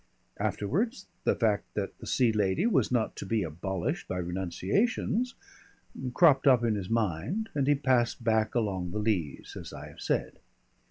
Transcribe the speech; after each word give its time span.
Afterwards 0.39 1.05
the 1.25 1.35
fact 1.35 1.75
that 1.75 1.95
the 1.99 2.07
Sea 2.07 2.31
Lady 2.33 2.65
was 2.65 2.91
not 2.91 3.15
to 3.17 3.23
be 3.23 3.43
abolished 3.43 4.07
by 4.07 4.17
renunciations, 4.17 5.35
cropped 6.15 6.47
up 6.47 6.63
in 6.63 6.73
his 6.73 6.89
mind, 6.89 7.49
and 7.53 7.67
he 7.67 7.75
passed 7.75 8.23
back 8.23 8.55
along 8.55 8.89
the 8.89 8.97
Leas, 8.97 9.55
as 9.55 9.71
I 9.71 9.89
have 9.89 10.01
said. 10.01 10.39